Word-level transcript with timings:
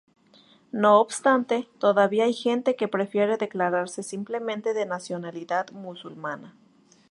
No 0.71 0.99
obstante, 0.99 1.69
todavía 1.77 2.23
hay 2.23 2.33
gente 2.33 2.75
que 2.75 2.87
prefiere 2.87 3.37
declararse 3.37 4.01
simplemente 4.01 4.73
de 4.73 4.87
nacionalidad 4.87 5.67
musulmana. 5.73 6.55